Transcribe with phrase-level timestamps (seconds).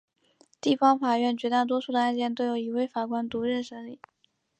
[0.59, 3.99] 地方法院绝大多数的案件都由一位法官独任审理。